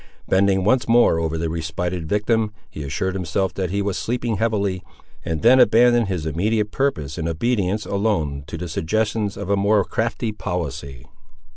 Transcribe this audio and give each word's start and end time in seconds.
Bending 0.27 0.63
once 0.63 0.87
more 0.87 1.19
over 1.19 1.37
the 1.37 1.47
respited 1.47 2.09
victim, 2.09 2.51
he 2.71 2.81
assured 2.81 3.13
himself 3.13 3.53
that 3.53 3.69
he 3.69 3.83
was 3.83 3.99
sleeping 3.99 4.37
heavily, 4.37 4.81
and 5.23 5.43
then 5.43 5.59
abandoned 5.59 6.07
his 6.07 6.25
immediate 6.25 6.71
purpose 6.71 7.19
in 7.19 7.27
obedience 7.27 7.85
alone 7.85 8.43
to 8.47 8.57
the 8.57 8.67
suggestions 8.67 9.37
of 9.37 9.51
a 9.51 9.55
more 9.55 9.85
crafty 9.85 10.31
policy. 10.31 11.05